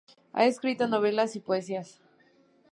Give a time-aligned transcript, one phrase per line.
[0.33, 2.01] Ha escrito novelas y poesías.